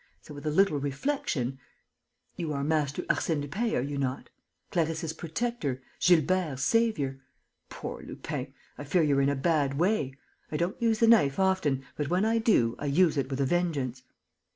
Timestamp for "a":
0.47-0.49, 9.29-9.35, 13.41-13.45